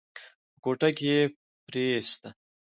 په 0.51 0.57
کوټه 0.63 0.89
کې 0.97 1.05
يې 1.13 1.19
پريېسته. 1.65 2.29